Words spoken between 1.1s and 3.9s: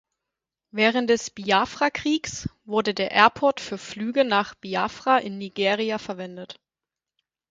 des Biafra-Kriegs wurde der Airport für